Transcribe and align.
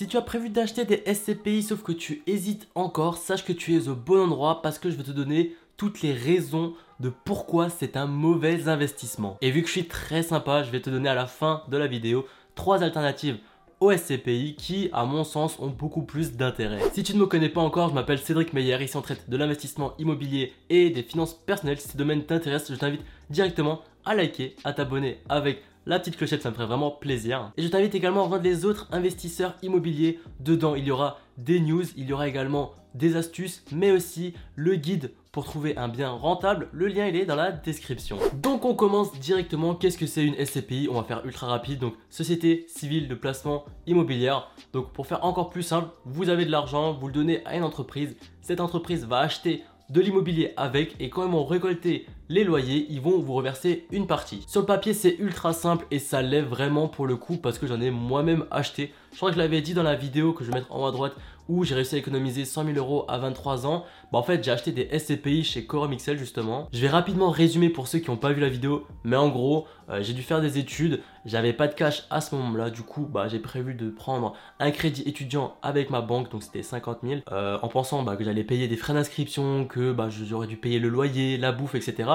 Si 0.00 0.06
tu 0.06 0.16
as 0.16 0.22
prévu 0.22 0.48
d'acheter 0.48 0.86
des 0.86 1.02
SCPI 1.12 1.62
sauf 1.62 1.82
que 1.82 1.92
tu 1.92 2.22
hésites 2.26 2.68
encore, 2.74 3.18
sache 3.18 3.44
que 3.44 3.52
tu 3.52 3.76
es 3.76 3.88
au 3.88 3.94
bon 3.94 4.24
endroit 4.24 4.62
parce 4.62 4.78
que 4.78 4.90
je 4.90 4.96
vais 4.96 5.02
te 5.02 5.10
donner 5.10 5.54
toutes 5.76 6.00
les 6.00 6.14
raisons 6.14 6.72
de 7.00 7.10
pourquoi 7.10 7.68
c'est 7.68 7.98
un 7.98 8.06
mauvais 8.06 8.66
investissement. 8.66 9.36
Et 9.42 9.50
vu 9.50 9.60
que 9.60 9.66
je 9.66 9.72
suis 9.72 9.88
très 9.88 10.22
sympa, 10.22 10.62
je 10.62 10.70
vais 10.70 10.80
te 10.80 10.88
donner 10.88 11.10
à 11.10 11.14
la 11.14 11.26
fin 11.26 11.64
de 11.68 11.76
la 11.76 11.86
vidéo 11.86 12.24
trois 12.54 12.82
alternatives 12.82 13.40
aux 13.78 13.92
SCPI 13.92 14.54
qui, 14.56 14.88
à 14.94 15.04
mon 15.04 15.22
sens, 15.22 15.58
ont 15.58 15.68
beaucoup 15.68 16.02
plus 16.02 16.32
d'intérêt. 16.32 16.80
Si 16.94 17.02
tu 17.02 17.12
ne 17.12 17.20
me 17.20 17.26
connais 17.26 17.50
pas 17.50 17.60
encore, 17.60 17.90
je 17.90 17.94
m'appelle 17.94 18.20
Cédric 18.20 18.54
Meyer, 18.54 18.82
ici 18.82 18.96
on 18.96 19.02
traite 19.02 19.28
de 19.28 19.36
l'investissement 19.36 19.92
immobilier 19.98 20.54
et 20.70 20.88
des 20.88 21.02
finances 21.02 21.34
personnelles. 21.34 21.78
Si 21.78 21.88
ce 21.88 21.98
domaine 21.98 22.24
t'intéresse, 22.24 22.72
je 22.72 22.76
t'invite 22.76 23.02
directement 23.28 23.82
à 24.06 24.14
liker, 24.14 24.56
à 24.64 24.72
t'abonner 24.72 25.18
avec 25.28 25.62
la 25.90 25.98
petite 25.98 26.16
clochette, 26.16 26.42
ça 26.42 26.50
me 26.50 26.54
ferait 26.54 26.68
vraiment 26.68 26.92
plaisir. 26.92 27.50
Et 27.56 27.62
je 27.62 27.68
t'invite 27.68 27.96
également 27.96 28.20
à 28.20 28.22
rejoindre 28.22 28.44
les 28.44 28.64
autres 28.64 28.86
investisseurs 28.92 29.56
immobiliers. 29.62 30.20
Dedans, 30.38 30.76
il 30.76 30.84
y 30.84 30.92
aura 30.92 31.18
des 31.36 31.58
news, 31.58 31.82
il 31.96 32.06
y 32.06 32.12
aura 32.12 32.28
également 32.28 32.70
des 32.94 33.16
astuces, 33.16 33.64
mais 33.72 33.90
aussi 33.90 34.34
le 34.54 34.76
guide 34.76 35.10
pour 35.32 35.44
trouver 35.44 35.76
un 35.76 35.88
bien 35.88 36.10
rentable. 36.10 36.68
Le 36.72 36.86
lien 36.86 37.08
il 37.08 37.16
est 37.16 37.24
dans 37.24 37.34
la 37.34 37.50
description. 37.50 38.18
Donc 38.34 38.64
on 38.64 38.74
commence 38.74 39.18
directement. 39.18 39.74
Qu'est-ce 39.74 39.98
que 39.98 40.06
c'est 40.06 40.24
une 40.24 40.34
SCPI 40.34 40.88
On 40.90 40.94
va 40.94 41.02
faire 41.02 41.24
ultra 41.24 41.48
rapide. 41.48 41.80
Donc 41.80 41.94
Société 42.08 42.66
civile 42.68 43.08
de 43.08 43.14
placement 43.16 43.64
immobilière. 43.88 44.52
Donc 44.72 44.92
pour 44.92 45.08
faire 45.08 45.24
encore 45.24 45.50
plus 45.50 45.64
simple, 45.64 45.88
vous 46.04 46.28
avez 46.28 46.44
de 46.44 46.52
l'argent, 46.52 46.92
vous 46.92 47.08
le 47.08 47.12
donnez 47.12 47.44
à 47.46 47.56
une 47.56 47.64
entreprise. 47.64 48.16
Cette 48.42 48.60
entreprise 48.60 49.06
va 49.06 49.18
acheter 49.18 49.64
de 49.88 50.00
l'immobilier 50.00 50.52
avec 50.56 50.94
et 51.00 51.10
quand 51.10 51.24
ils 51.24 51.32
vont 51.32 51.44
récolter 51.44 52.06
les 52.30 52.44
loyers, 52.44 52.86
ils 52.88 53.00
vont 53.00 53.18
vous 53.18 53.34
reverser 53.34 53.88
une 53.90 54.06
partie. 54.06 54.44
Sur 54.46 54.60
le 54.60 54.66
papier, 54.66 54.94
c'est 54.94 55.16
ultra 55.18 55.52
simple 55.52 55.84
et 55.90 55.98
ça 55.98 56.22
l'est 56.22 56.42
vraiment 56.42 56.86
pour 56.86 57.08
le 57.08 57.16
coup 57.16 57.36
parce 57.36 57.58
que 57.58 57.66
j'en 57.66 57.80
ai 57.80 57.90
moi-même 57.90 58.44
acheté. 58.52 58.94
Je 59.10 59.16
crois 59.16 59.30
que 59.30 59.34
je 59.34 59.40
l'avais 59.40 59.60
dit 59.60 59.74
dans 59.74 59.82
la 59.82 59.96
vidéo 59.96 60.32
que 60.32 60.44
je 60.44 60.52
vais 60.52 60.60
mettre 60.60 60.72
en 60.72 60.84
haut 60.84 60.86
à 60.86 60.92
droite 60.92 61.14
où 61.50 61.64
j'ai 61.64 61.74
réussi 61.74 61.96
à 61.96 61.98
économiser 61.98 62.44
100 62.44 62.64
000 62.64 62.76
euros 62.76 63.04
à 63.08 63.18
23 63.18 63.66
ans. 63.66 63.84
Bah 64.12 64.18
en 64.18 64.22
fait, 64.22 64.42
j'ai 64.42 64.50
acheté 64.50 64.70
des 64.70 64.88
SCPI 64.96 65.42
chez 65.42 65.66
Quorum 65.66 65.94
XL 65.94 66.16
justement. 66.16 66.68
Je 66.72 66.80
vais 66.80 66.88
rapidement 66.88 67.30
résumer 67.30 67.68
pour 67.68 67.88
ceux 67.88 67.98
qui 67.98 68.10
n'ont 68.10 68.16
pas 68.16 68.32
vu 68.32 68.40
la 68.40 68.48
vidéo, 68.48 68.86
mais 69.04 69.16
en 69.16 69.28
gros, 69.28 69.66
euh, 69.90 70.02
j'ai 70.02 70.12
dû 70.12 70.22
faire 70.22 70.40
des 70.40 70.58
études, 70.58 71.00
j'avais 71.24 71.52
pas 71.52 71.66
de 71.66 71.74
cash 71.74 72.04
à 72.10 72.20
ce 72.20 72.34
moment-là, 72.36 72.70
du 72.70 72.82
coup, 72.82 73.06
bah, 73.10 73.26
j'ai 73.28 73.40
prévu 73.40 73.74
de 73.74 73.90
prendre 73.90 74.34
un 74.60 74.70
crédit 74.70 75.02
étudiant 75.02 75.56
avec 75.62 75.90
ma 75.90 76.00
banque, 76.00 76.30
donc 76.30 76.42
c'était 76.42 76.62
50 76.62 76.98
000, 77.02 77.20
euh, 77.32 77.58
en 77.62 77.68
pensant 77.68 78.02
bah, 78.02 78.16
que 78.16 78.24
j'allais 78.24 78.44
payer 78.44 78.68
des 78.68 78.76
frais 78.76 78.94
d'inscription, 78.94 79.64
que 79.64 79.94
j'aurais 80.08 80.46
dû 80.46 80.56
payer 80.56 80.78
le 80.78 80.88
loyer, 80.88 81.36
la 81.36 81.52
bouffe, 81.52 81.74
etc. 81.74 82.08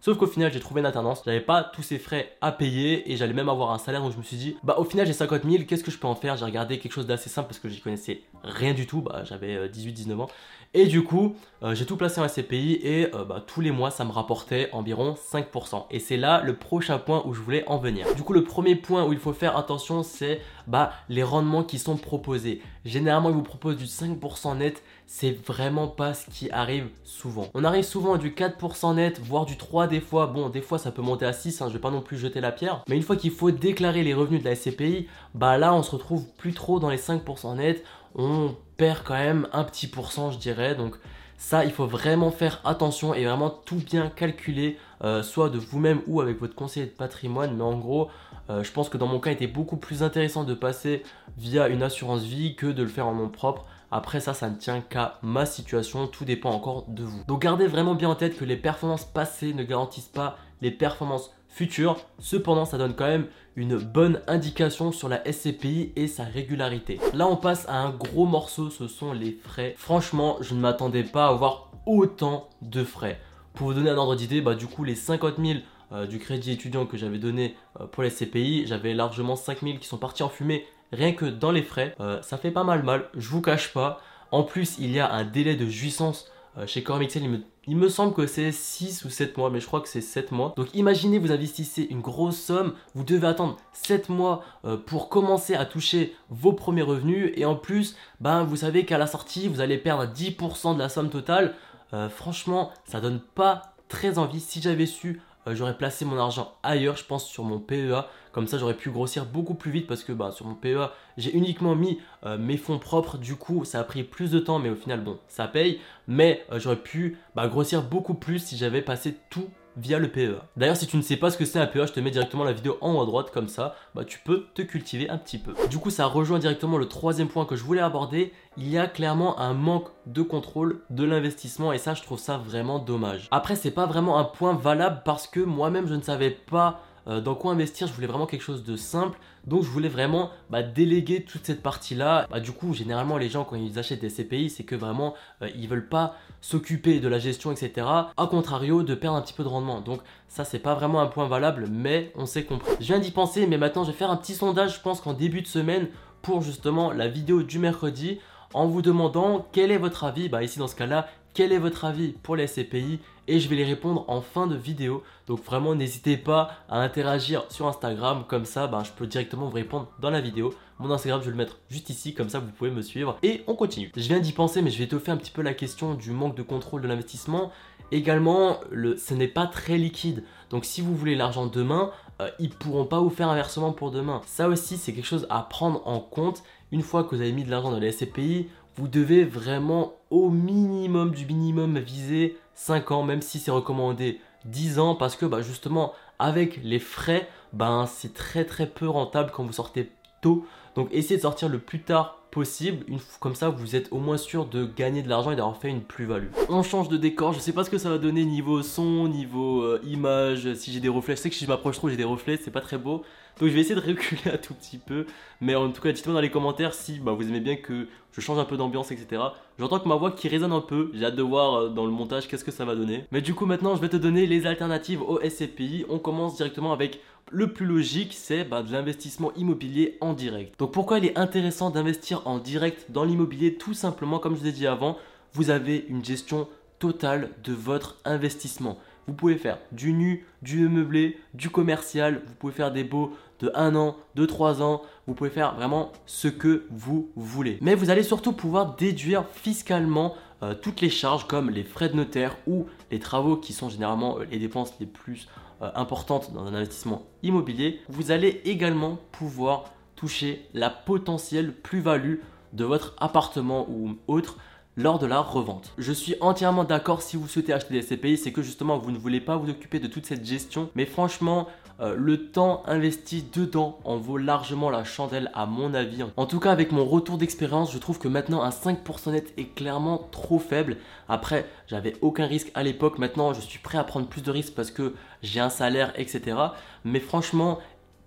Sauf 0.00 0.16
qu'au 0.16 0.28
final, 0.28 0.52
j'ai 0.52 0.60
trouvé 0.60 0.80
une 0.80 0.86
alternance. 0.86 1.22
J'avais 1.24 1.40
pas 1.40 1.64
tous 1.64 1.82
ces 1.82 1.98
frais 1.98 2.36
à 2.40 2.52
payer 2.52 3.10
et 3.10 3.16
j'allais 3.16 3.32
même 3.32 3.48
avoir 3.48 3.72
un 3.72 3.78
salaire. 3.78 4.00
Donc 4.00 4.12
je 4.12 4.18
me 4.18 4.22
suis 4.22 4.36
dit, 4.36 4.56
bah 4.62 4.76
au 4.78 4.84
final, 4.84 5.06
j'ai 5.06 5.12
50 5.12 5.42
000. 5.44 5.64
Qu'est-ce 5.64 5.82
que 5.82 5.90
je 5.90 5.98
peux 5.98 6.06
en 6.06 6.14
faire? 6.14 6.36
J'ai 6.36 6.44
regardé 6.44 6.78
quelque 6.78 6.92
chose 6.92 7.06
d'assez 7.06 7.28
simple 7.28 7.48
parce 7.48 7.58
que 7.58 7.68
j'y 7.68 7.80
connaissais 7.80 8.22
rien 8.44 8.74
du 8.74 8.86
tout. 8.86 9.00
Bah 9.00 9.24
j'avais 9.24 9.68
18-19 9.68 10.10
euh, 10.10 10.22
ans. 10.22 10.28
Et 10.74 10.84
du 10.84 11.02
coup, 11.02 11.34
euh, 11.62 11.74
j'ai 11.74 11.86
tout 11.86 11.96
placé 11.96 12.20
en 12.20 12.28
SCPI 12.28 12.80
et 12.82 13.14
euh, 13.14 13.24
bah, 13.24 13.42
tous 13.44 13.62
les 13.62 13.70
mois, 13.70 13.90
ça 13.90 14.04
me 14.04 14.12
rapportait 14.12 14.68
environ 14.72 15.14
5%. 15.14 15.86
Et 15.90 15.98
c'est 15.98 16.18
là 16.18 16.42
le 16.44 16.56
prochain 16.56 16.98
point 16.98 17.22
où 17.24 17.32
je 17.32 17.40
voulais 17.40 17.64
en 17.68 17.78
venir. 17.78 18.06
Du 18.14 18.22
coup, 18.22 18.34
le 18.34 18.44
premier 18.44 18.76
point 18.76 19.06
où 19.06 19.14
il 19.14 19.18
faut 19.18 19.32
faire 19.32 19.56
attention, 19.56 20.02
c'est 20.02 20.42
bah, 20.66 20.92
les 21.08 21.22
rendements 21.22 21.64
qui 21.64 21.78
sont 21.78 21.96
proposés. 21.96 22.60
Généralement, 22.84 23.30
ils 23.30 23.34
vous 23.34 23.42
proposent 23.42 23.78
du 23.78 23.86
5% 23.86 24.58
net. 24.58 24.82
C'est 25.10 25.32
vraiment 25.46 25.88
pas 25.88 26.12
ce 26.12 26.26
qui 26.26 26.50
arrive 26.50 26.88
souvent. 27.02 27.48
On 27.54 27.64
arrive 27.64 27.82
souvent 27.82 28.14
à 28.14 28.18
du 28.18 28.30
4% 28.30 28.94
net, 28.94 29.18
voire 29.20 29.46
du 29.46 29.56
3 29.56 29.86
des 29.86 30.00
fois. 30.00 30.26
Bon, 30.26 30.50
des 30.50 30.60
fois, 30.60 30.78
ça 30.78 30.92
peut 30.92 31.00
monter 31.00 31.24
à 31.24 31.32
6, 31.32 31.62
hein, 31.62 31.68
je 31.68 31.72
vais 31.72 31.78
pas 31.78 31.90
non 31.90 32.02
plus 32.02 32.18
jeter 32.18 32.42
la 32.42 32.52
pierre. 32.52 32.84
Mais 32.88 32.96
une 32.96 33.02
fois 33.02 33.16
qu'il 33.16 33.30
faut 33.30 33.50
déclarer 33.50 34.02
les 34.02 34.12
revenus 34.12 34.42
de 34.42 34.48
la 34.48 34.54
SCPI, 34.54 35.08
bah 35.34 35.56
là, 35.56 35.72
on 35.72 35.82
se 35.82 35.92
retrouve 35.92 36.26
plus 36.36 36.52
trop 36.52 36.78
dans 36.78 36.90
les 36.90 36.98
5% 36.98 37.56
net 37.56 37.82
on 38.14 38.54
perd 38.76 39.02
quand 39.04 39.14
même 39.14 39.48
un 39.52 39.64
petit 39.64 39.86
pourcent, 39.86 40.30
je 40.30 40.38
dirais. 40.38 40.74
Donc 40.74 40.96
ça, 41.38 41.64
il 41.64 41.70
faut 41.70 41.86
vraiment 41.86 42.30
faire 42.30 42.60
attention 42.64 43.14
et 43.14 43.24
vraiment 43.24 43.50
tout 43.50 43.76
bien 43.76 44.10
calculer, 44.10 44.76
euh, 45.04 45.22
soit 45.22 45.50
de 45.50 45.58
vous-même 45.58 46.02
ou 46.06 46.20
avec 46.20 46.40
votre 46.40 46.54
conseiller 46.54 46.86
de 46.86 46.90
patrimoine. 46.90 47.56
Mais 47.56 47.62
en 47.62 47.78
gros, 47.78 48.08
euh, 48.50 48.62
je 48.62 48.72
pense 48.72 48.88
que 48.88 48.98
dans 48.98 49.06
mon 49.06 49.20
cas, 49.20 49.30
il 49.30 49.34
était 49.34 49.46
beaucoup 49.46 49.76
plus 49.76 50.02
intéressant 50.02 50.44
de 50.44 50.54
passer 50.54 51.02
via 51.36 51.68
une 51.68 51.82
assurance 51.82 52.22
vie 52.22 52.56
que 52.56 52.66
de 52.66 52.82
le 52.82 52.88
faire 52.88 53.06
en 53.06 53.14
nom 53.14 53.28
propre. 53.28 53.64
Après 53.90 54.20
ça, 54.20 54.34
ça 54.34 54.50
ne 54.50 54.56
tient 54.56 54.80
qu'à 54.80 55.18
ma 55.22 55.46
situation, 55.46 56.06
tout 56.06 56.24
dépend 56.24 56.50
encore 56.50 56.84
de 56.88 57.04
vous. 57.04 57.24
Donc 57.26 57.42
gardez 57.42 57.66
vraiment 57.66 57.94
bien 57.94 58.10
en 58.10 58.14
tête 58.14 58.36
que 58.36 58.44
les 58.44 58.56
performances 58.56 59.04
passées 59.04 59.54
ne 59.54 59.64
garantissent 59.64 60.08
pas 60.08 60.36
les 60.60 60.70
performances 60.70 61.32
futures. 61.48 61.96
Cependant, 62.18 62.64
ça 62.64 62.78
donne 62.78 62.94
quand 62.94 63.06
même 63.06 63.26
une 63.56 63.76
bonne 63.76 64.20
indication 64.26 64.92
sur 64.92 65.08
la 65.08 65.22
SCPI 65.30 65.92
et 65.96 66.06
sa 66.06 66.24
régularité. 66.24 67.00
Là, 67.14 67.26
on 67.26 67.36
passe 67.36 67.66
à 67.68 67.78
un 67.78 67.90
gros 67.90 68.26
morceau, 68.26 68.70
ce 68.70 68.86
sont 68.86 69.12
les 69.12 69.32
frais. 69.32 69.74
Franchement, 69.78 70.36
je 70.40 70.54
ne 70.54 70.60
m'attendais 70.60 71.02
pas 71.02 71.26
à 71.26 71.30
avoir 71.30 71.70
autant 71.86 72.48
de 72.62 72.84
frais. 72.84 73.20
Pour 73.54 73.68
vous 73.68 73.74
donner 73.74 73.90
un 73.90 73.96
ordre 73.96 74.14
d'idée, 74.14 74.40
bah, 74.40 74.54
du 74.54 74.66
coup, 74.66 74.84
les 74.84 74.94
50 74.94 75.34
000 75.38 75.58
euh, 75.90 76.06
du 76.06 76.18
crédit 76.18 76.52
étudiant 76.52 76.86
que 76.86 76.96
j'avais 76.96 77.18
donné 77.18 77.56
euh, 77.80 77.86
pour 77.86 78.02
les 78.02 78.10
SCPI, 78.10 78.66
j'avais 78.66 78.92
largement 78.92 79.36
5 79.36 79.62
000 79.62 79.78
qui 79.78 79.88
sont 79.88 79.96
partis 79.96 80.22
en 80.22 80.28
fumée 80.28 80.66
rien 80.92 81.12
que 81.12 81.26
dans 81.26 81.50
les 81.50 81.62
frais. 81.62 81.94
Euh, 82.00 82.20
ça 82.22 82.38
fait 82.38 82.50
pas 82.50 82.64
mal 82.64 82.82
mal, 82.82 83.08
je 83.14 83.28
vous 83.28 83.42
cache 83.42 83.72
pas. 83.72 84.00
En 84.30 84.42
plus, 84.42 84.76
il 84.78 84.90
y 84.90 85.00
a 85.00 85.10
un 85.10 85.24
délai 85.24 85.56
de 85.56 85.66
jouissance 85.66 86.30
chez 86.66 86.82
Cormixel, 86.82 87.22
il 87.70 87.76
me 87.76 87.90
semble 87.90 88.14
que 88.14 88.26
c'est 88.26 88.50
6 88.50 89.04
ou 89.04 89.10
7 89.10 89.36
mois, 89.36 89.50
mais 89.50 89.60
je 89.60 89.66
crois 89.66 89.82
que 89.82 89.90
c'est 89.90 90.00
7 90.00 90.32
mois. 90.32 90.54
Donc 90.56 90.68
imaginez, 90.72 91.18
vous 91.18 91.32
investissez 91.32 91.86
une 91.90 92.00
grosse 92.00 92.38
somme, 92.38 92.72
vous 92.94 93.04
devez 93.04 93.26
attendre 93.26 93.58
7 93.74 94.08
mois 94.08 94.42
euh, 94.64 94.78
pour 94.78 95.10
commencer 95.10 95.54
à 95.54 95.66
toucher 95.66 96.16
vos 96.30 96.54
premiers 96.54 96.80
revenus. 96.80 97.30
Et 97.36 97.44
en 97.44 97.56
plus, 97.56 97.94
ben, 98.22 98.42
vous 98.42 98.56
savez 98.56 98.86
qu'à 98.86 98.96
la 98.96 99.06
sortie, 99.06 99.48
vous 99.48 99.60
allez 99.60 99.76
perdre 99.76 100.06
10% 100.10 100.76
de 100.76 100.78
la 100.78 100.88
somme 100.88 101.10
totale. 101.10 101.56
Euh, 101.92 102.08
franchement, 102.08 102.72
ça 102.86 103.02
donne 103.02 103.20
pas 103.20 103.74
très 103.88 104.16
envie. 104.16 104.40
Si 104.40 104.62
j'avais 104.62 104.86
su 104.86 105.20
euh, 105.48 105.54
j'aurais 105.54 105.76
placé 105.76 106.04
mon 106.04 106.18
argent 106.18 106.54
ailleurs, 106.62 106.96
je 106.96 107.04
pense 107.04 107.26
sur 107.26 107.44
mon 107.44 107.58
PEA. 107.58 108.04
Comme 108.32 108.46
ça, 108.46 108.58
j'aurais 108.58 108.74
pu 108.74 108.90
grossir 108.90 109.26
beaucoup 109.26 109.54
plus 109.54 109.70
vite 109.70 109.86
parce 109.86 110.04
que 110.04 110.12
bah, 110.12 110.30
sur 110.30 110.46
mon 110.46 110.54
PEA, 110.54 110.90
j'ai 111.16 111.34
uniquement 111.34 111.74
mis 111.74 111.98
euh, 112.24 112.38
mes 112.38 112.56
fonds 112.56 112.78
propres. 112.78 113.18
Du 113.18 113.36
coup, 113.36 113.64
ça 113.64 113.80
a 113.80 113.84
pris 113.84 114.04
plus 114.04 114.30
de 114.30 114.38
temps, 114.38 114.58
mais 114.58 114.70
au 114.70 114.76
final, 114.76 115.02
bon, 115.02 115.18
ça 115.28 115.48
paye. 115.48 115.80
Mais 116.06 116.44
euh, 116.52 116.60
j'aurais 116.60 116.76
pu 116.76 117.18
bah, 117.34 117.48
grossir 117.48 117.82
beaucoup 117.82 118.14
plus 118.14 118.38
si 118.38 118.56
j'avais 118.56 118.82
passé 118.82 119.16
tout 119.30 119.48
via 119.78 119.98
le 119.98 120.08
PEA. 120.08 120.40
D'ailleurs, 120.56 120.76
si 120.76 120.86
tu 120.86 120.96
ne 120.96 121.02
sais 121.02 121.16
pas 121.16 121.30
ce 121.30 121.38
que 121.38 121.44
c'est 121.44 121.58
un 121.58 121.66
PEA, 121.66 121.86
je 121.86 121.92
te 121.92 122.00
mets 122.00 122.10
directement 122.10 122.44
la 122.44 122.52
vidéo 122.52 122.76
en 122.80 122.94
haut 122.94 123.02
à 123.02 123.06
droite, 123.06 123.30
comme 123.30 123.48
ça, 123.48 123.76
bah, 123.94 124.04
tu 124.04 124.18
peux 124.18 124.46
te 124.54 124.62
cultiver 124.62 125.08
un 125.08 125.18
petit 125.18 125.38
peu. 125.38 125.54
Du 125.70 125.78
coup, 125.78 125.90
ça 125.90 126.06
rejoint 126.06 126.38
directement 126.38 126.78
le 126.78 126.86
troisième 126.86 127.28
point 127.28 127.44
que 127.44 127.56
je 127.56 127.64
voulais 127.64 127.80
aborder. 127.80 128.32
Il 128.56 128.68
y 128.68 128.78
a 128.78 128.86
clairement 128.86 129.38
un 129.38 129.54
manque 129.54 129.88
de 130.06 130.22
contrôle 130.22 130.80
de 130.90 131.04
l'investissement 131.04 131.72
et 131.72 131.78
ça, 131.78 131.94
je 131.94 132.02
trouve 132.02 132.18
ça 132.18 132.36
vraiment 132.38 132.78
dommage. 132.78 133.28
Après, 133.30 133.56
c'est 133.56 133.70
pas 133.70 133.86
vraiment 133.86 134.18
un 134.18 134.24
point 134.24 134.54
valable 134.54 135.02
parce 135.04 135.26
que 135.26 135.40
moi-même, 135.40 135.86
je 135.86 135.94
ne 135.94 136.02
savais 136.02 136.30
pas 136.30 136.80
euh, 137.08 137.20
dans 137.20 137.34
quoi 137.34 137.52
investir, 137.52 137.86
je 137.86 137.92
voulais 137.92 138.06
vraiment 138.06 138.26
quelque 138.26 138.42
chose 138.42 138.64
de 138.64 138.76
simple. 138.76 139.18
Donc 139.46 139.62
je 139.62 139.68
voulais 139.68 139.88
vraiment 139.88 140.30
bah, 140.50 140.62
déléguer 140.62 141.24
toute 141.24 141.46
cette 141.46 141.62
partie-là. 141.62 142.26
Bah, 142.30 142.40
du 142.40 142.52
coup, 142.52 142.74
généralement, 142.74 143.16
les 143.16 143.28
gens, 143.28 143.44
quand 143.44 143.56
ils 143.56 143.78
achètent 143.78 144.00
des 144.00 144.10
CPI, 144.10 144.50
c'est 144.50 144.64
que 144.64 144.74
vraiment, 144.74 145.14
euh, 145.42 145.48
ils 145.56 145.68
veulent 145.68 145.88
pas 145.88 146.16
s'occuper 146.40 147.00
de 147.00 147.08
la 147.08 147.18
gestion, 147.18 147.50
etc. 147.50 147.86
A 148.16 148.26
contrario, 148.26 148.82
de 148.82 148.94
perdre 148.94 149.16
un 149.16 149.22
petit 149.22 149.32
peu 149.32 149.42
de 149.42 149.48
rendement. 149.48 149.80
Donc 149.80 150.00
ça, 150.28 150.44
c'est 150.44 150.58
pas 150.58 150.74
vraiment 150.74 151.00
un 151.00 151.06
point 151.06 151.26
valable, 151.26 151.66
mais 151.70 152.12
on 152.14 152.26
s'est 152.26 152.44
compris. 152.44 152.72
Je 152.80 152.86
viens 152.86 152.98
d'y 152.98 153.10
penser, 153.10 153.46
mais 153.46 153.58
maintenant, 153.58 153.84
je 153.84 153.90
vais 153.90 153.96
faire 153.96 154.10
un 154.10 154.16
petit 154.16 154.34
sondage, 154.34 154.76
je 154.76 154.80
pense 154.80 155.00
qu'en 155.00 155.14
début 155.14 155.42
de 155.42 155.46
semaine, 155.46 155.88
pour 156.22 156.42
justement 156.42 156.92
la 156.92 157.08
vidéo 157.08 157.42
du 157.42 157.58
mercredi, 157.58 158.18
en 158.54 158.66
vous 158.66 158.82
demandant 158.82 159.46
quel 159.52 159.70
est 159.70 159.78
votre 159.78 160.04
avis. 160.04 160.28
Bah 160.28 160.42
ici, 160.42 160.58
dans 160.58 160.68
ce 160.68 160.76
cas-là, 160.76 161.08
quel 161.34 161.52
est 161.52 161.58
votre 161.58 161.84
avis 161.84 162.12
pour 162.22 162.36
les 162.36 162.46
SCPI 162.46 162.98
et 163.28 163.38
je 163.38 163.48
vais 163.48 163.56
les 163.56 163.64
répondre 163.64 164.04
en 164.08 164.20
fin 164.20 164.46
de 164.46 164.56
vidéo. 164.56 165.04
Donc 165.26 165.44
vraiment 165.44 165.74
n'hésitez 165.74 166.16
pas 166.16 166.50
à 166.68 166.80
interagir 166.80 167.44
sur 167.50 167.68
Instagram, 167.68 168.24
comme 168.26 168.46
ça 168.46 168.66
ben, 168.66 168.82
je 168.82 168.90
peux 168.90 169.06
directement 169.06 169.46
vous 169.46 169.54
répondre 169.54 169.88
dans 170.00 170.10
la 170.10 170.20
vidéo. 170.20 170.52
Mon 170.80 170.90
Instagram 170.90 171.20
je 171.20 171.26
vais 171.26 171.32
le 171.32 171.36
mettre 171.36 171.58
juste 171.70 171.90
ici, 171.90 172.14
comme 172.14 172.28
ça 172.28 172.40
vous 172.40 172.50
pouvez 172.50 172.70
me 172.70 172.82
suivre. 172.82 173.18
Et 173.22 173.44
on 173.46 173.54
continue. 173.54 173.92
Je 173.94 174.08
viens 174.08 174.18
d'y 174.18 174.32
penser 174.32 174.62
mais 174.62 174.70
je 174.70 174.78
vais 174.78 174.84
étoffer 174.84 175.12
un 175.12 175.16
petit 175.16 175.30
peu 175.30 175.42
la 175.42 175.54
question 175.54 175.94
du 175.94 176.10
manque 176.10 176.34
de 176.34 176.42
contrôle 176.42 176.80
de 176.80 176.88
l'investissement. 176.88 177.52
Également, 177.90 178.60
le, 178.70 178.96
ce 178.96 179.14
n'est 179.14 179.28
pas 179.28 179.46
très 179.46 179.78
liquide. 179.78 180.24
Donc 180.50 180.64
si 180.64 180.80
vous 180.80 180.94
voulez 180.96 181.14
l'argent 181.14 181.46
demain, 181.46 181.90
euh, 182.20 182.30
ils 182.38 182.50
pourront 182.50 182.84
pas 182.84 183.00
vous 183.00 183.10
faire 183.10 183.28
un 183.28 183.34
versement 183.34 183.72
pour 183.72 183.90
demain. 183.90 184.22
Ça 184.26 184.48
aussi 184.48 184.76
c'est 184.78 184.92
quelque 184.92 185.06
chose 185.06 185.26
à 185.30 185.42
prendre 185.42 185.86
en 185.86 186.00
compte. 186.00 186.42
Une 186.72 186.82
fois 186.82 187.04
que 187.04 187.14
vous 187.14 187.20
avez 187.22 187.32
mis 187.32 187.44
de 187.44 187.50
l'argent 187.50 187.70
dans 187.70 187.78
les 187.78 187.92
SCPI, 187.92 188.48
vous 188.78 188.86
devez 188.86 189.24
vraiment 189.24 189.94
au 190.10 190.30
minimum 190.30 191.10
du 191.10 191.26
minimum 191.26 191.78
viser 191.78 192.38
5 192.54 192.92
ans, 192.92 193.02
même 193.02 193.22
si 193.22 193.40
c'est 193.40 193.50
recommandé 193.50 194.20
10 194.44 194.78
ans, 194.78 194.94
parce 194.94 195.16
que 195.16 195.26
bah, 195.26 195.42
justement 195.42 195.92
avec 196.20 196.60
les 196.62 196.78
frais, 196.78 197.28
ben, 197.52 197.86
c'est 197.86 198.14
très 198.14 198.44
très 198.44 198.66
peu 198.66 198.88
rentable 198.88 199.32
quand 199.32 199.44
vous 199.44 199.52
sortez 199.52 199.90
tôt. 200.20 200.46
Donc 200.78 200.90
essayez 200.92 201.16
de 201.16 201.22
sortir 201.22 201.48
le 201.48 201.58
plus 201.58 201.80
tard 201.80 202.20
possible. 202.30 202.84
Une, 202.86 203.00
comme 203.18 203.34
ça, 203.34 203.48
vous 203.48 203.74
êtes 203.74 203.88
au 203.90 203.98
moins 203.98 204.16
sûr 204.16 204.46
de 204.46 204.64
gagner 204.64 205.02
de 205.02 205.08
l'argent 205.08 205.32
et 205.32 205.34
d'avoir 205.34 205.56
fait 205.56 205.70
une 205.70 205.80
plus-value. 205.80 206.28
On 206.48 206.62
change 206.62 206.88
de 206.88 206.96
décor. 206.96 207.32
Je 207.32 207.40
sais 207.40 207.50
pas 207.50 207.64
ce 207.64 207.70
que 207.70 207.78
ça 207.78 207.90
va 207.90 207.98
donner 207.98 208.24
niveau 208.24 208.62
son, 208.62 209.08
niveau 209.08 209.62
euh, 209.62 209.80
image. 209.84 210.54
Si 210.54 210.70
j'ai 210.70 210.78
des 210.78 210.88
reflets, 210.88 211.16
je 211.16 211.22
sais 211.22 211.30
que 211.30 211.34
si 211.34 211.46
je 211.46 211.50
m'approche 211.50 211.78
trop, 211.78 211.88
j'ai 211.88 211.96
des 211.96 212.04
reflets. 212.04 212.36
C'est 212.36 212.52
pas 212.52 212.60
très 212.60 212.78
beau. 212.78 213.02
Donc 213.40 213.48
je 213.48 213.54
vais 213.54 213.60
essayer 213.62 213.74
de 213.74 213.80
reculer 213.88 214.30
un 214.32 214.36
tout 214.36 214.54
petit 214.54 214.78
peu. 214.78 215.06
Mais 215.40 215.56
en 215.56 215.68
tout 215.72 215.82
cas, 215.82 215.90
dites-moi 215.90 216.14
dans 216.14 216.20
les 216.20 216.30
commentaires 216.30 216.74
si 216.74 217.00
bah, 217.00 217.10
vous 217.10 217.26
aimez 217.26 217.40
bien 217.40 217.56
que 217.56 217.88
je 218.12 218.20
change 218.20 218.38
un 218.38 218.44
peu 218.44 218.56
d'ambiance, 218.56 218.92
etc. 218.92 219.20
J'entends 219.58 219.80
que 219.80 219.88
ma 219.88 219.96
voix 219.96 220.12
qui 220.12 220.28
résonne 220.28 220.52
un 220.52 220.60
peu. 220.60 220.92
J'ai 220.94 221.06
hâte 221.06 221.16
de 221.16 221.22
voir 221.22 221.54
euh, 221.54 221.68
dans 221.70 221.86
le 221.86 221.90
montage 221.90 222.28
qu'est-ce 222.28 222.44
que 222.44 222.52
ça 222.52 222.64
va 222.64 222.76
donner. 222.76 223.04
Mais 223.10 223.20
du 223.20 223.34
coup, 223.34 223.46
maintenant, 223.46 223.74
je 223.74 223.80
vais 223.80 223.88
te 223.88 223.96
donner 223.96 224.28
les 224.28 224.46
alternatives 224.46 225.02
au 225.02 225.18
SCPI. 225.28 225.86
On 225.88 225.98
commence 225.98 226.36
directement 226.36 226.72
avec 226.72 227.00
le 227.30 227.52
plus 227.52 227.66
logique, 227.66 228.14
c'est 228.14 228.44
bah, 228.44 228.62
de 228.62 228.72
l'investissement 228.72 229.32
immobilier 229.34 229.96
en 230.00 230.12
direct. 230.12 230.54
Pourquoi 230.68 230.98
il 230.98 231.04
est 231.06 231.18
intéressant 231.18 231.70
d'investir 231.70 232.26
en 232.26 232.38
direct 232.38 232.90
dans 232.90 233.04
l'immobilier 233.04 233.54
Tout 233.54 233.74
simplement, 233.74 234.18
comme 234.18 234.34
je 234.34 234.40
vous 234.40 234.46
ai 234.46 234.52
dit 234.52 234.66
avant, 234.66 234.96
vous 235.32 235.50
avez 235.50 235.86
une 235.88 236.04
gestion 236.04 236.48
totale 236.78 237.30
de 237.44 237.52
votre 237.52 237.96
investissement. 238.04 238.78
Vous 239.06 239.14
pouvez 239.14 239.36
faire 239.36 239.58
du 239.72 239.92
nu, 239.92 240.26
du 240.42 240.68
meublé, 240.68 241.18
du 241.32 241.48
commercial, 241.48 242.22
vous 242.26 242.34
pouvez 242.34 242.52
faire 242.52 242.72
des 242.72 242.84
baux 242.84 243.14
de 243.40 243.50
1 243.54 243.74
an, 243.74 243.96
de 244.14 244.26
3 244.26 244.62
ans, 244.62 244.82
vous 245.06 245.14
pouvez 245.14 245.30
faire 245.30 245.54
vraiment 245.54 245.92
ce 246.06 246.28
que 246.28 246.66
vous 246.70 247.08
voulez. 247.16 247.58
Mais 247.62 247.74
vous 247.74 247.90
allez 247.90 248.02
surtout 248.02 248.32
pouvoir 248.32 248.76
déduire 248.76 249.24
fiscalement 249.32 250.14
euh, 250.42 250.54
toutes 250.54 250.80
les 250.80 250.90
charges 250.90 251.26
comme 251.26 251.50
les 251.50 251.64
frais 251.64 251.88
de 251.88 251.96
notaire 251.96 252.36
ou 252.46 252.66
les 252.90 252.98
travaux 252.98 253.36
qui 253.36 253.52
sont 253.52 253.68
généralement 253.68 254.18
euh, 254.18 254.24
les 254.30 254.38
dépenses 254.38 254.74
les 254.78 254.86
plus 254.86 255.26
euh, 255.62 255.70
importantes 255.74 256.32
dans 256.32 256.44
un 256.44 256.54
investissement 256.54 257.06
immobilier. 257.22 257.80
Vous 257.88 258.10
allez 258.10 258.42
également 258.44 258.98
pouvoir 259.10 259.72
toucher 259.98 260.46
la 260.54 260.70
potentielle 260.70 261.52
plus-value 261.52 262.16
de 262.52 262.64
votre 262.64 262.94
appartement 262.98 263.66
ou 263.68 263.96
autre 264.06 264.38
lors 264.76 265.00
de 265.00 265.06
la 265.06 265.20
revente. 265.20 265.72
Je 265.76 265.92
suis 265.92 266.14
entièrement 266.20 266.62
d'accord 266.62 267.02
si 267.02 267.16
vous 267.16 267.26
souhaitez 267.26 267.52
acheter 267.52 267.74
des 267.74 267.82
SCPI, 267.82 268.16
c'est 268.16 268.30
que 268.30 268.42
justement 268.42 268.78
vous 268.78 268.92
ne 268.92 268.98
voulez 268.98 269.20
pas 269.20 269.36
vous 269.36 269.50
occuper 269.50 269.80
de 269.80 269.88
toute 269.88 270.06
cette 270.06 270.24
gestion. 270.24 270.70
Mais 270.76 270.86
franchement, 270.86 271.48
euh, 271.80 271.96
le 271.96 272.30
temps 272.30 272.62
investi 272.66 273.24
dedans 273.34 273.80
en 273.82 273.96
vaut 273.96 274.18
largement 274.18 274.70
la 274.70 274.84
chandelle 274.84 275.32
à 275.34 275.46
mon 275.46 275.74
avis. 275.74 276.04
En 276.16 276.26
tout 276.26 276.38
cas, 276.38 276.52
avec 276.52 276.70
mon 276.70 276.84
retour 276.84 277.18
d'expérience, 277.18 277.72
je 277.72 277.78
trouve 277.78 277.98
que 277.98 278.06
maintenant 278.06 278.42
un 278.42 278.50
5% 278.50 279.10
net 279.10 279.32
est 279.36 279.52
clairement 279.54 280.08
trop 280.12 280.38
faible. 280.38 280.76
Après, 281.08 281.46
j'avais 281.66 281.94
aucun 282.00 282.26
risque 282.26 282.52
à 282.54 282.62
l'époque. 282.62 282.98
Maintenant, 282.98 283.32
je 283.32 283.40
suis 283.40 283.58
prêt 283.58 283.78
à 283.78 283.84
prendre 283.84 284.06
plus 284.06 284.22
de 284.22 284.30
risques 284.30 284.54
parce 284.54 284.70
que 284.70 284.94
j'ai 285.22 285.40
un 285.40 285.50
salaire, 285.50 285.92
etc. 285.96 286.36
Mais 286.84 287.00
franchement, 287.00 287.58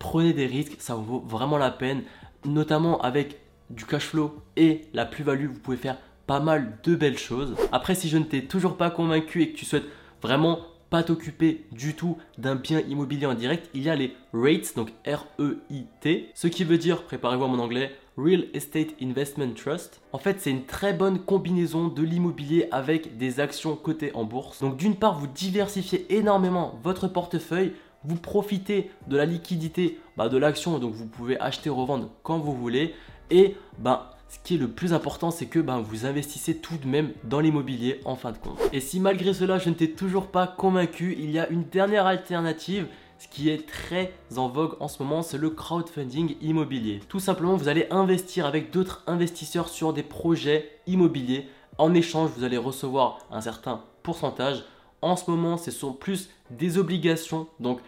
prenez 0.01 0.33
des 0.33 0.47
risques, 0.47 0.75
ça 0.79 0.95
vaut 0.95 1.23
vraiment 1.25 1.57
la 1.57 1.69
peine. 1.69 2.01
Notamment 2.43 2.99
avec 3.01 3.39
du 3.69 3.85
cash 3.85 4.07
flow 4.07 4.35
et 4.57 4.81
la 4.93 5.05
plus-value, 5.05 5.45
vous 5.45 5.59
pouvez 5.59 5.77
faire 5.77 5.97
pas 6.25 6.39
mal 6.39 6.79
de 6.83 6.95
belles 6.95 7.19
choses. 7.19 7.55
Après, 7.71 7.93
si 7.93 8.09
je 8.09 8.17
ne 8.17 8.23
t'ai 8.23 8.45
toujours 8.45 8.77
pas 8.77 8.89
convaincu 8.89 9.43
et 9.43 9.51
que 9.51 9.57
tu 9.57 9.63
souhaites 9.63 9.85
vraiment 10.21 10.59
pas 10.89 11.03
t'occuper 11.03 11.65
du 11.71 11.93
tout 11.93 12.17
d'un 12.37 12.55
bien 12.55 12.81
immobilier 12.81 13.27
en 13.27 13.35
direct, 13.35 13.69
il 13.73 13.83
y 13.83 13.89
a 13.89 13.95
les 13.95 14.13
REITs, 14.33 14.75
donc 14.75 14.89
R-E-I-T, 15.05 16.31
ce 16.33 16.47
qui 16.47 16.63
veut 16.63 16.77
dire, 16.77 17.03
préparez-vous 17.03 17.45
à 17.45 17.47
mon 17.47 17.59
anglais, 17.59 17.95
Real 18.17 18.45
Estate 18.53 18.89
Investment 19.01 19.53
Trust. 19.53 20.01
En 20.11 20.17
fait, 20.17 20.41
c'est 20.41 20.49
une 20.49 20.65
très 20.65 20.93
bonne 20.93 21.19
combinaison 21.19 21.87
de 21.87 22.01
l'immobilier 22.01 22.67
avec 22.71 23.17
des 23.17 23.39
actions 23.39 23.75
cotées 23.75 24.11
en 24.15 24.25
bourse. 24.25 24.61
Donc 24.61 24.77
d'une 24.77 24.95
part, 24.95 25.17
vous 25.17 25.27
diversifiez 25.27 26.13
énormément 26.13 26.77
votre 26.83 27.07
portefeuille, 27.07 27.73
vous 28.03 28.15
profitez 28.15 28.91
de 29.07 29.17
la 29.17 29.25
liquidité 29.25 29.99
bah, 30.17 30.29
de 30.29 30.37
l'action, 30.37 30.79
donc 30.79 30.93
vous 30.93 31.07
pouvez 31.07 31.39
acheter, 31.39 31.69
revendre 31.69 32.09
quand 32.23 32.39
vous 32.39 32.55
voulez, 32.55 32.93
et 33.29 33.55
ben 33.79 34.01
ce 34.29 34.39
qui 34.43 34.55
est 34.55 34.57
le 34.57 34.69
plus 34.69 34.93
important, 34.93 35.29
c'est 35.29 35.47
que 35.47 35.59
ben, 35.59 35.79
vous 35.81 36.05
investissez 36.05 36.57
tout 36.57 36.77
de 36.77 36.87
même 36.87 37.11
dans 37.25 37.41
l'immobilier 37.41 37.99
en 38.05 38.15
fin 38.15 38.31
de 38.31 38.37
compte. 38.37 38.59
Et 38.71 38.79
si 38.79 39.01
malgré 39.01 39.33
cela, 39.33 39.57
je 39.57 39.69
ne 39.69 39.75
t'ai 39.75 39.91
toujours 39.91 40.27
pas 40.27 40.47
convaincu, 40.47 41.17
il 41.19 41.31
y 41.31 41.39
a 41.39 41.49
une 41.49 41.65
dernière 41.65 42.05
alternative 42.05 42.87
ce 43.21 43.27
qui 43.27 43.49
est 43.49 43.67
très 43.67 44.15
en 44.35 44.49
vogue 44.49 44.77
en 44.79 44.87
ce 44.87 45.03
moment, 45.03 45.21
c'est 45.21 45.37
le 45.37 45.51
crowdfunding 45.51 46.37
immobilier. 46.41 47.01
Tout 47.07 47.19
simplement, 47.19 47.55
vous 47.55 47.67
allez 47.67 47.85
investir 47.91 48.47
avec 48.47 48.71
d'autres 48.71 49.03
investisseurs 49.05 49.69
sur 49.69 49.93
des 49.93 50.01
projets 50.01 50.71
immobiliers. 50.87 51.47
En 51.77 51.93
échange, 51.93 52.31
vous 52.35 52.43
allez 52.43 52.57
recevoir 52.57 53.19
un 53.29 53.41
certain 53.41 53.83
pourcentage. 54.01 54.63
En 55.01 55.15
ce 55.15 55.29
moment, 55.29 55.57
ce 55.57 55.71
sont 55.71 55.93
plus 55.93 56.29
des 56.49 56.77
obligations. 56.77 57.47
Donc, 57.59 57.79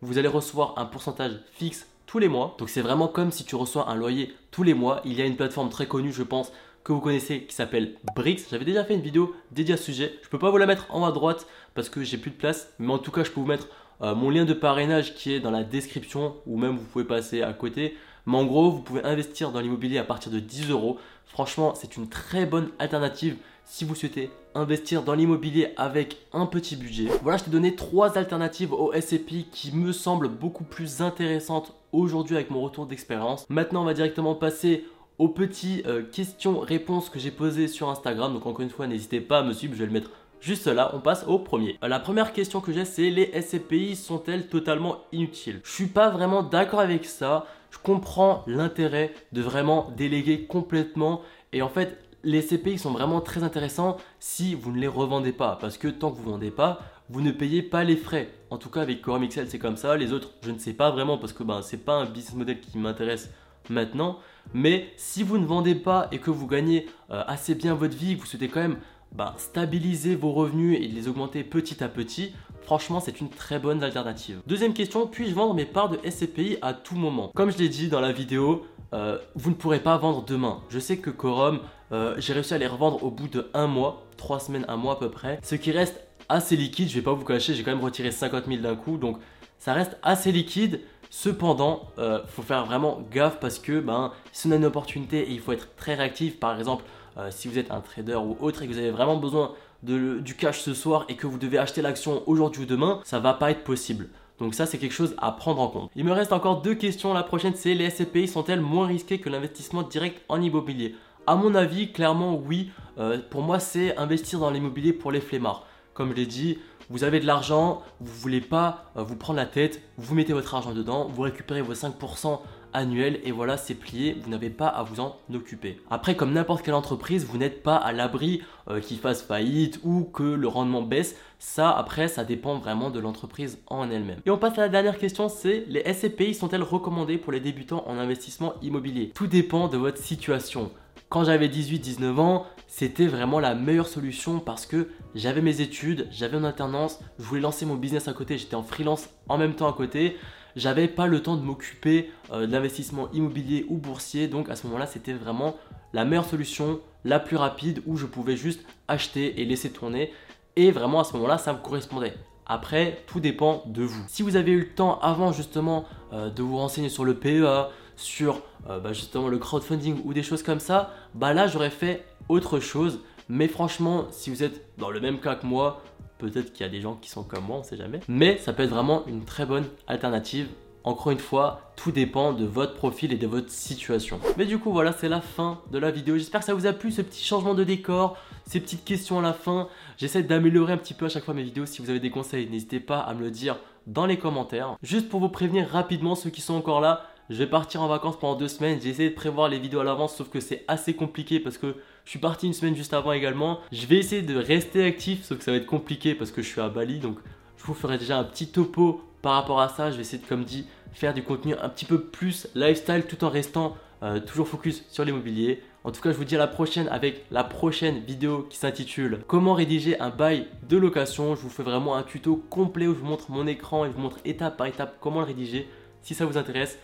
vous 0.00 0.18
allez 0.18 0.28
recevoir 0.28 0.74
un 0.78 0.84
pourcentage 0.84 1.32
fixe 1.52 1.86
tous 2.06 2.18
les 2.18 2.28
mois. 2.28 2.56
Donc 2.58 2.68
c'est 2.68 2.82
vraiment 2.82 3.08
comme 3.08 3.30
si 3.30 3.44
tu 3.44 3.56
reçois 3.56 3.88
un 3.88 3.94
loyer 3.94 4.34
tous 4.50 4.64
les 4.64 4.74
mois. 4.74 5.00
Il 5.06 5.14
y 5.14 5.22
a 5.22 5.24
une 5.24 5.36
plateforme 5.36 5.70
très 5.70 5.86
connue, 5.86 6.12
je 6.12 6.22
pense, 6.22 6.52
que 6.84 6.92
vous 6.92 7.00
connaissez 7.00 7.44
qui 7.44 7.54
s'appelle 7.54 7.94
Brix. 8.14 8.44
J'avais 8.50 8.66
déjà 8.66 8.84
fait 8.84 8.94
une 8.94 9.00
vidéo 9.00 9.34
dédiée 9.50 9.74
à 9.74 9.76
ce 9.78 9.84
sujet. 9.84 10.18
Je 10.22 10.28
peux 10.28 10.38
pas 10.38 10.50
vous 10.50 10.58
la 10.58 10.66
mettre 10.66 10.86
en 10.90 11.02
haut 11.02 11.06
à 11.06 11.12
droite 11.12 11.46
parce 11.74 11.88
que 11.88 12.02
j'ai 12.02 12.18
plus 12.18 12.30
de 12.30 12.36
place, 12.36 12.70
mais 12.78 12.92
en 12.92 12.98
tout 12.98 13.10
cas, 13.10 13.24
je 13.24 13.30
peux 13.30 13.40
vous 13.40 13.46
mettre 13.46 13.68
euh, 14.02 14.14
mon 14.14 14.28
lien 14.28 14.44
de 14.44 14.52
parrainage 14.52 15.14
qui 15.14 15.32
est 15.32 15.40
dans 15.40 15.50
la 15.50 15.64
description 15.64 16.36
ou 16.46 16.58
même 16.58 16.76
vous 16.76 16.84
pouvez 16.84 17.04
passer 17.04 17.42
à 17.42 17.52
côté. 17.54 17.96
Mais 18.26 18.36
en 18.36 18.44
gros, 18.44 18.70
vous 18.70 18.82
pouvez 18.82 19.02
investir 19.04 19.50
dans 19.50 19.60
l'immobilier 19.60 19.98
à 19.98 20.04
partir 20.04 20.30
de 20.30 20.38
10 20.38 20.70
euros. 20.70 20.98
Franchement, 21.24 21.74
c'est 21.74 21.96
une 21.96 22.08
très 22.08 22.44
bonne 22.44 22.68
alternative 22.78 23.36
si 23.64 23.84
vous 23.84 23.94
souhaitez 23.94 24.30
investir 24.54 25.02
dans 25.02 25.14
l'immobilier 25.14 25.72
avec 25.76 26.18
un 26.32 26.46
petit 26.46 26.76
budget. 26.76 27.08
Voilà, 27.22 27.38
je 27.38 27.44
t'ai 27.44 27.50
donné 27.50 27.74
trois 27.74 28.18
alternatives 28.18 28.72
au 28.72 28.92
SCPI 28.92 29.46
qui 29.50 29.74
me 29.74 29.92
semblent 29.92 30.28
beaucoup 30.28 30.64
plus 30.64 31.00
intéressantes 31.00 31.74
aujourd'hui 31.92 32.36
avec 32.36 32.50
mon 32.50 32.60
retour 32.60 32.86
d'expérience. 32.86 33.46
Maintenant, 33.48 33.82
on 33.82 33.86
va 33.86 33.94
directement 33.94 34.34
passer 34.34 34.84
aux 35.18 35.28
petites 35.28 35.86
euh, 35.86 36.02
questions-réponses 36.02 37.08
que 37.08 37.18
j'ai 37.18 37.30
posées 37.30 37.68
sur 37.68 37.88
Instagram. 37.88 38.32
Donc 38.32 38.46
encore 38.46 38.62
une 38.62 38.70
fois, 38.70 38.86
n'hésitez 38.86 39.20
pas 39.20 39.38
à 39.38 39.42
me 39.42 39.52
suivre, 39.52 39.74
je 39.74 39.80
vais 39.80 39.86
le 39.86 39.92
mettre 39.92 40.10
juste 40.40 40.66
là. 40.66 40.90
On 40.94 41.00
passe 41.00 41.24
au 41.26 41.38
premier. 41.38 41.78
Euh, 41.82 41.88
la 41.88 42.00
première 42.00 42.32
question 42.32 42.60
que 42.60 42.72
j'ai, 42.72 42.84
c'est 42.84 43.10
les 43.10 43.30
SCPI 43.40 43.96
sont-elles 43.96 44.48
totalement 44.48 44.98
inutiles? 45.12 45.60
Je 45.64 45.70
suis 45.70 45.86
pas 45.86 46.10
vraiment 46.10 46.42
d'accord 46.42 46.80
avec 46.80 47.04
ça. 47.04 47.46
Je 47.70 47.78
comprends 47.78 48.42
l'intérêt 48.46 49.14
de 49.32 49.40
vraiment 49.40 49.90
déléguer 49.96 50.44
complètement. 50.44 51.22
Et 51.52 51.62
en 51.62 51.68
fait, 51.68 51.98
les 52.24 52.42
SCPI 52.42 52.78
sont 52.78 52.92
vraiment 52.92 53.20
très 53.20 53.42
intéressants 53.42 53.96
si 54.20 54.54
vous 54.54 54.72
ne 54.72 54.78
les 54.78 54.88
revendez 54.88 55.32
pas. 55.32 55.58
Parce 55.60 55.78
que 55.78 55.88
tant 55.88 56.10
que 56.10 56.16
vous 56.16 56.26
ne 56.26 56.30
vendez 56.30 56.50
pas, 56.50 56.80
vous 57.08 57.20
ne 57.20 57.30
payez 57.30 57.62
pas 57.62 57.84
les 57.84 57.96
frais. 57.96 58.32
En 58.50 58.58
tout 58.58 58.70
cas, 58.70 58.82
avec 58.82 59.02
Quorum 59.02 59.26
XL, 59.26 59.48
c'est 59.48 59.58
comme 59.58 59.76
ça. 59.76 59.96
Les 59.96 60.12
autres, 60.12 60.30
je 60.42 60.50
ne 60.50 60.58
sais 60.58 60.72
pas 60.72 60.90
vraiment 60.90 61.18
parce 61.18 61.32
que 61.32 61.42
ben, 61.42 61.62
ce 61.62 61.76
n'est 61.76 61.82
pas 61.82 61.94
un 61.94 62.06
business 62.06 62.34
model 62.34 62.60
qui 62.60 62.78
m'intéresse 62.78 63.30
maintenant. 63.68 64.18
Mais 64.54 64.88
si 64.96 65.22
vous 65.22 65.38
ne 65.38 65.46
vendez 65.46 65.74
pas 65.74 66.08
et 66.12 66.18
que 66.18 66.30
vous 66.30 66.46
gagnez 66.46 66.86
euh, 67.10 67.22
assez 67.26 67.54
bien 67.54 67.74
votre 67.74 67.96
vie, 67.96 68.14
vous 68.14 68.26
souhaitez 68.26 68.48
quand 68.48 68.60
même 68.60 68.78
ben, 69.12 69.34
stabiliser 69.36 70.14
vos 70.14 70.32
revenus 70.32 70.78
et 70.80 70.88
les 70.88 71.08
augmenter 71.08 71.44
petit 71.44 71.82
à 71.84 71.88
petit, 71.88 72.32
franchement, 72.62 73.00
c'est 73.00 73.20
une 73.20 73.28
très 73.28 73.58
bonne 73.58 73.82
alternative. 73.82 74.40
Deuxième 74.46 74.72
question, 74.72 75.06
puis-je 75.06 75.34
vendre 75.34 75.54
mes 75.54 75.66
parts 75.66 75.90
de 75.90 75.98
SCPI 76.08 76.58
à 76.62 76.72
tout 76.72 76.96
moment? 76.96 77.30
Comme 77.34 77.50
je 77.50 77.58
l'ai 77.58 77.68
dit 77.68 77.88
dans 77.88 78.00
la 78.00 78.12
vidéo, 78.12 78.64
euh, 78.94 79.18
vous 79.34 79.50
ne 79.50 79.54
pourrez 79.54 79.80
pas 79.80 79.96
vendre 79.96 80.24
demain. 80.24 80.60
Je 80.68 80.78
sais 80.78 80.98
que 80.98 81.10
Quorum, 81.10 81.60
euh, 81.92 82.14
j'ai 82.18 82.32
réussi 82.32 82.54
à 82.54 82.58
les 82.58 82.66
revendre 82.66 83.02
au 83.02 83.10
bout 83.10 83.28
de 83.28 83.50
un 83.54 83.66
mois, 83.66 84.04
trois 84.16 84.40
semaines, 84.40 84.64
un 84.68 84.76
mois 84.76 84.94
à 84.94 84.96
peu 84.96 85.10
près. 85.10 85.38
Ce 85.42 85.54
qui 85.54 85.72
reste 85.72 86.00
assez 86.28 86.56
liquide, 86.56 86.88
je 86.88 86.94
vais 86.94 87.02
pas 87.02 87.12
vous 87.12 87.24
cacher, 87.24 87.54
j'ai 87.54 87.62
quand 87.62 87.72
même 87.72 87.84
retiré 87.84 88.10
50 88.10 88.46
000 88.46 88.62
d'un 88.62 88.76
coup, 88.76 88.96
donc 88.96 89.18
ça 89.58 89.74
reste 89.74 89.98
assez 90.02 90.32
liquide. 90.32 90.80
Cependant, 91.10 91.88
euh, 91.98 92.20
faut 92.26 92.40
faire 92.40 92.64
vraiment 92.64 93.02
gaffe 93.10 93.38
parce 93.38 93.58
que 93.58 93.80
ben, 93.80 94.12
si 94.32 94.46
on 94.46 94.52
a 94.52 94.56
une 94.56 94.64
opportunité 94.64 95.28
et 95.28 95.32
il 95.32 95.40
faut 95.40 95.52
être 95.52 95.74
très 95.76 95.94
réactif, 95.94 96.40
par 96.40 96.58
exemple, 96.58 96.84
euh, 97.18 97.28
si 97.30 97.48
vous 97.48 97.58
êtes 97.58 97.70
un 97.70 97.80
trader 97.80 98.14
ou 98.14 98.36
autre 98.40 98.62
et 98.62 98.66
que 98.66 98.72
vous 98.72 98.78
avez 98.78 98.90
vraiment 98.90 99.16
besoin 99.16 99.52
du 99.82 100.36
cash 100.38 100.60
ce 100.60 100.74
soir 100.74 101.04
et 101.08 101.16
que 101.16 101.26
vous 101.26 101.38
devez 101.38 101.58
acheter 101.58 101.82
l'action 101.82 102.22
aujourd'hui 102.26 102.62
ou 102.62 102.66
demain, 102.66 103.00
ça 103.04 103.18
va 103.18 103.34
pas 103.34 103.50
être 103.50 103.64
possible. 103.64 104.08
Donc 104.38 104.54
ça, 104.54 104.64
c'est 104.64 104.78
quelque 104.78 104.94
chose 104.94 105.14
à 105.18 105.32
prendre 105.32 105.60
en 105.60 105.68
compte. 105.68 105.90
Il 105.94 106.04
me 106.04 106.12
reste 106.12 106.32
encore 106.32 106.62
deux 106.62 106.74
questions. 106.74 107.12
La 107.12 107.22
prochaine, 107.22 107.54
c'est 107.54 107.74
les 107.74 107.90
SCPI 107.90 108.26
sont-elles 108.26 108.60
moins 108.60 108.86
risquées 108.86 109.18
que 109.18 109.28
l'investissement 109.28 109.82
direct 109.82 110.22
en 110.28 110.40
immobilier? 110.40 110.94
À 111.26 111.36
mon 111.36 111.54
avis, 111.54 111.92
clairement, 111.92 112.34
oui. 112.34 112.70
Euh, 112.98 113.18
pour 113.30 113.42
moi, 113.42 113.60
c'est 113.60 113.96
investir 113.96 114.40
dans 114.40 114.50
l'immobilier 114.50 114.92
pour 114.92 115.12
les 115.12 115.20
flemmards. 115.20 115.66
Comme 115.94 116.10
je 116.10 116.16
l'ai 116.16 116.26
dit, 116.26 116.58
vous 116.90 117.04
avez 117.04 117.20
de 117.20 117.26
l'argent, 117.26 117.82
vous 118.00 118.12
voulez 118.12 118.40
pas 118.40 118.90
euh, 118.96 119.04
vous 119.04 119.14
prendre 119.14 119.36
la 119.36 119.46
tête, 119.46 119.80
vous 119.98 120.16
mettez 120.16 120.32
votre 120.32 120.52
argent 120.54 120.72
dedans, 120.72 121.06
vous 121.06 121.22
récupérez 121.22 121.62
vos 121.62 121.74
5% 121.74 122.40
annuels 122.72 123.20
et 123.22 123.30
voilà, 123.30 123.56
c'est 123.56 123.74
plié, 123.74 124.16
vous 124.20 124.30
n'avez 124.30 124.50
pas 124.50 124.66
à 124.66 124.82
vous 124.82 124.98
en 124.98 125.16
occuper. 125.32 125.80
Après, 125.90 126.16
comme 126.16 126.32
n'importe 126.32 126.64
quelle 126.64 126.74
entreprise, 126.74 127.24
vous 127.24 127.38
n'êtes 127.38 127.62
pas 127.62 127.76
à 127.76 127.92
l'abri 127.92 128.42
euh, 128.68 128.80
qu'il 128.80 128.98
fasse 128.98 129.22
faillite 129.22 129.78
ou 129.84 130.04
que 130.04 130.24
le 130.24 130.48
rendement 130.48 130.82
baisse. 130.82 131.16
Ça, 131.38 131.70
après, 131.70 132.08
ça 132.08 132.24
dépend 132.24 132.58
vraiment 132.58 132.90
de 132.90 132.98
l'entreprise 132.98 133.58
en 133.68 133.90
elle-même. 133.90 134.20
Et 134.26 134.30
on 134.30 134.38
passe 134.38 134.58
à 134.58 134.62
la 134.62 134.68
dernière 134.68 134.98
question, 134.98 135.28
c'est 135.28 135.64
les 135.68 135.84
SCPI 135.92 136.34
sont-elles 136.34 136.62
recommandées 136.62 137.18
pour 137.18 137.30
les 137.30 137.40
débutants 137.40 137.84
en 137.86 137.96
investissement 137.96 138.54
immobilier? 138.60 139.12
Tout 139.14 139.28
dépend 139.28 139.68
de 139.68 139.76
votre 139.76 139.98
situation. 139.98 140.72
Quand 141.12 141.24
j'avais 141.24 141.48
18-19 141.48 142.18
ans, 142.20 142.46
c'était 142.68 143.06
vraiment 143.06 143.38
la 143.38 143.54
meilleure 143.54 143.86
solution 143.86 144.40
parce 144.40 144.64
que 144.64 144.88
j'avais 145.14 145.42
mes 145.42 145.60
études, 145.60 146.08
j'avais 146.10 146.38
une 146.38 146.46
alternance, 146.46 147.00
je 147.18 147.24
voulais 147.24 147.42
lancer 147.42 147.66
mon 147.66 147.74
business 147.74 148.08
à 148.08 148.14
côté, 148.14 148.38
j'étais 148.38 148.54
en 148.54 148.62
freelance 148.62 149.10
en 149.28 149.36
même 149.36 149.52
temps 149.52 149.68
à 149.68 149.74
côté. 149.74 150.16
j'avais 150.56 150.88
pas 150.88 151.06
le 151.06 151.20
temps 151.20 151.36
de 151.36 151.42
m'occuper 151.42 152.10
euh, 152.32 152.46
de 152.46 152.52
l'investissement 152.52 153.10
immobilier 153.12 153.66
ou 153.68 153.76
boursier. 153.76 154.26
Donc 154.26 154.48
à 154.48 154.56
ce 154.56 154.66
moment-là, 154.66 154.86
c'était 154.86 155.12
vraiment 155.12 155.56
la 155.92 156.06
meilleure 156.06 156.24
solution, 156.24 156.80
la 157.04 157.20
plus 157.20 157.36
rapide, 157.36 157.82
où 157.84 157.98
je 157.98 158.06
pouvais 158.06 158.38
juste 158.38 158.64
acheter 158.88 159.38
et 159.38 159.44
laisser 159.44 159.68
tourner. 159.68 160.14
Et 160.56 160.70
vraiment 160.70 161.00
à 161.00 161.04
ce 161.04 161.12
moment-là, 161.12 161.36
ça 161.36 161.52
me 161.52 161.58
correspondait. 161.58 162.14
Après, 162.46 163.02
tout 163.06 163.20
dépend 163.20 163.64
de 163.66 163.82
vous. 163.82 164.02
Si 164.08 164.22
vous 164.22 164.36
avez 164.36 164.52
eu 164.52 164.60
le 164.60 164.74
temps 164.74 164.98
avant 165.00 165.30
justement 165.30 165.84
euh, 166.14 166.30
de 166.30 166.42
vous 166.42 166.56
renseigner 166.56 166.88
sur 166.88 167.04
le 167.04 167.18
PEA, 167.18 167.68
sur 168.02 168.42
euh, 168.68 168.78
bah, 168.78 168.92
justement 168.92 169.28
le 169.28 169.38
crowdfunding 169.38 170.00
ou 170.04 170.12
des 170.12 170.22
choses 170.22 170.42
comme 170.42 170.60
ça, 170.60 170.92
bah 171.14 171.32
là 171.32 171.46
j'aurais 171.46 171.70
fait 171.70 172.04
autre 172.28 172.60
chose. 172.60 173.00
Mais 173.28 173.48
franchement, 173.48 174.06
si 174.10 174.30
vous 174.30 174.42
êtes 174.42 174.66
dans 174.78 174.90
le 174.90 175.00
même 175.00 175.20
cas 175.20 175.36
que 175.36 175.46
moi, 175.46 175.82
peut-être 176.18 176.52
qu'il 176.52 176.66
y 176.66 176.68
a 176.68 176.72
des 176.72 176.80
gens 176.80 176.96
qui 176.96 177.08
sont 177.08 177.22
comme 177.22 177.44
moi, 177.44 177.58
on 177.58 177.62
sait 177.62 177.76
jamais. 177.76 178.00
Mais 178.08 178.36
ça 178.38 178.52
peut 178.52 178.64
être 178.64 178.70
vraiment 178.70 179.04
une 179.06 179.24
très 179.24 179.46
bonne 179.46 179.64
alternative 179.86 180.48
encore 180.84 181.12
une 181.12 181.18
fois, 181.18 181.72
tout 181.76 181.92
dépend 181.92 182.32
de 182.32 182.44
votre 182.44 182.74
profil 182.74 183.12
et 183.12 183.16
de 183.16 183.26
votre 183.26 183.50
situation. 183.50 184.18
Mais 184.36 184.46
du 184.46 184.58
coup, 184.58 184.72
voilà, 184.72 184.92
c'est 184.92 185.08
la 185.08 185.20
fin 185.20 185.60
de 185.70 185.78
la 185.78 185.90
vidéo. 185.90 186.16
J'espère 186.18 186.40
que 186.40 186.46
ça 186.46 186.54
vous 186.54 186.66
a 186.66 186.72
plu, 186.72 186.90
ce 186.90 187.02
petit 187.02 187.24
changement 187.24 187.54
de 187.54 187.64
décor, 187.64 188.16
ces 188.46 188.60
petites 188.60 188.84
questions 188.84 189.18
à 189.18 189.22
la 189.22 189.32
fin. 189.32 189.68
J'essaie 189.96 190.22
d'améliorer 190.22 190.72
un 190.72 190.78
petit 190.78 190.94
peu 190.94 191.06
à 191.06 191.08
chaque 191.08 191.24
fois 191.24 191.34
mes 191.34 191.42
vidéos. 191.42 191.66
Si 191.66 191.80
vous 191.80 191.90
avez 191.90 192.00
des 192.00 192.10
conseils, 192.10 192.48
n'hésitez 192.48 192.80
pas 192.80 192.98
à 192.98 193.14
me 193.14 193.20
le 193.20 193.30
dire 193.30 193.58
dans 193.86 194.06
les 194.06 194.18
commentaires. 194.18 194.76
Juste 194.82 195.08
pour 195.08 195.20
vous 195.20 195.28
prévenir 195.28 195.68
rapidement, 195.68 196.14
ceux 196.14 196.30
qui 196.30 196.40
sont 196.40 196.54
encore 196.54 196.80
là, 196.80 197.06
je 197.30 197.36
vais 197.36 197.46
partir 197.46 197.82
en 197.82 197.88
vacances 197.88 198.18
pendant 198.18 198.38
deux 198.38 198.48
semaines. 198.48 198.80
J'ai 198.82 198.90
essayé 198.90 199.10
de 199.10 199.14
prévoir 199.14 199.48
les 199.48 199.58
vidéos 199.58 199.80
à 199.80 199.84
l'avance, 199.84 200.16
sauf 200.16 200.28
que 200.28 200.40
c'est 200.40 200.64
assez 200.68 200.94
compliqué 200.94 201.40
parce 201.40 201.58
que 201.58 201.76
je 202.04 202.10
suis 202.10 202.18
parti 202.18 202.46
une 202.46 202.52
semaine 202.52 202.76
juste 202.76 202.94
avant 202.94 203.12
également. 203.12 203.60
Je 203.70 203.86
vais 203.86 203.96
essayer 203.96 204.22
de 204.22 204.36
rester 204.36 204.84
actif, 204.84 205.24
sauf 205.24 205.38
que 205.38 205.44
ça 205.44 205.52
va 205.52 205.56
être 205.56 205.66
compliqué 205.66 206.14
parce 206.14 206.30
que 206.30 206.42
je 206.42 206.48
suis 206.48 206.60
à 206.60 206.68
Bali. 206.68 206.98
Donc, 206.98 207.18
je 207.56 207.64
vous 207.64 207.74
ferai 207.74 207.98
déjà 207.98 208.18
un 208.18 208.24
petit 208.24 208.48
topo 208.48 209.02
par 209.22 209.34
rapport 209.34 209.60
à 209.60 209.68
ça. 209.68 209.90
Je 209.90 209.96
vais 209.96 210.02
essayer 210.02 210.22
de, 210.22 210.28
comme 210.28 210.44
dit, 210.44 210.66
faire 210.92 211.14
du 211.14 211.22
contenu 211.22 211.54
un 211.54 211.68
petit 211.68 211.84
peu 211.84 212.00
plus 212.00 212.48
lifestyle 212.54 213.04
tout 213.08 213.24
en 213.24 213.30
restant 213.30 213.76
euh, 214.02 214.18
toujours 214.18 214.48
focus 214.48 214.84
sur 214.90 215.04
l'immobilier. 215.04 215.62
En 215.84 215.90
tout 215.90 216.00
cas, 216.00 216.12
je 216.12 216.16
vous 216.16 216.24
dis 216.24 216.34
à 216.36 216.38
la 216.38 216.48
prochaine 216.48 216.88
avec 216.88 217.24
la 217.30 217.44
prochaine 217.44 218.00
vidéo 218.00 218.46
qui 218.50 218.56
s'intitule 218.56 219.20
Comment 219.26 219.54
rédiger 219.54 219.98
un 220.00 220.10
bail 220.10 220.46
de 220.68 220.76
location. 220.76 221.34
Je 221.34 221.40
vous 221.40 221.48
fais 221.48 221.62
vraiment 221.62 221.96
un 221.96 222.02
tuto 222.02 222.36
complet 222.50 222.86
où 222.86 222.94
je 222.94 222.98
vous 222.98 223.06
montre 223.06 223.30
mon 223.30 223.46
écran 223.46 223.84
et 223.84 223.88
je 223.88 223.94
vous 223.94 224.00
montre 224.00 224.18
étape 224.24 224.56
par 224.56 224.66
étape 224.66 224.96
comment 225.00 225.20
le 225.20 225.26
rédiger. 225.26 225.68
Si 226.02 226.14
ça 226.14 226.26
vous 226.26 226.36
intéresse, 226.36 226.78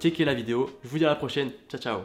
checkez 0.00 0.24
la 0.24 0.34
vidéo. 0.34 0.70
Je 0.82 0.88
vous 0.88 0.98
dis 0.98 1.04
à 1.04 1.08
la 1.08 1.16
prochaine. 1.16 1.50
Ciao, 1.68 1.80
ciao. 1.80 2.00